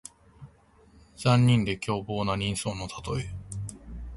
[1.15, 3.29] 残忍で凶暴な人相のたとえ。